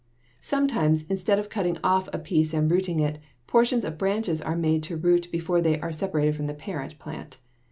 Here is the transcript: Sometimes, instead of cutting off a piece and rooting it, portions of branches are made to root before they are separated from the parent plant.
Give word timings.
Sometimes, 0.41 1.03
instead 1.11 1.37
of 1.37 1.47
cutting 1.49 1.77
off 1.83 2.09
a 2.11 2.17
piece 2.17 2.55
and 2.55 2.71
rooting 2.71 2.99
it, 2.99 3.19
portions 3.45 3.85
of 3.85 3.99
branches 3.99 4.41
are 4.41 4.55
made 4.55 4.81
to 4.81 4.97
root 4.97 5.27
before 5.31 5.61
they 5.61 5.79
are 5.79 5.91
separated 5.91 6.35
from 6.35 6.47
the 6.47 6.55
parent 6.55 6.97
plant. 6.97 7.37